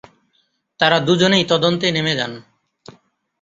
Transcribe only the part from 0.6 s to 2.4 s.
তারা দুজনেই তদন্তে নেমে যান।